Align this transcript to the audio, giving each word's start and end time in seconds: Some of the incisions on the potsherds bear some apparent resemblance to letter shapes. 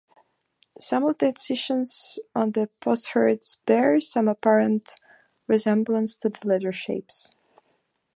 Some 0.79 1.03
of 1.05 1.19
the 1.19 1.27
incisions 1.27 2.17
on 2.33 2.53
the 2.53 2.71
potsherds 2.79 3.59
bear 3.67 3.99
some 3.99 4.27
apparent 4.27 4.95
resemblance 5.47 6.15
to 6.15 6.31
letter 6.43 6.71
shapes. 6.71 7.29